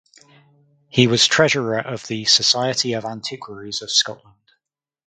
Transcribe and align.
He 0.89 1.05
was 1.05 1.27
Treasurer 1.27 1.77
of 1.77 2.07
the 2.07 2.25
Society 2.25 2.93
of 2.93 3.05
Antiquaries 3.05 3.83
of 3.83 3.91
Scotland. 3.91 4.33